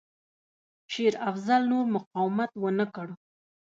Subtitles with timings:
[0.91, 3.07] شېر افضل نور مقاومت ونه کړ.